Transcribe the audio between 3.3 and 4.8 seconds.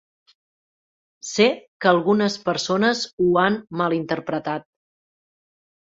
han malinterpretat.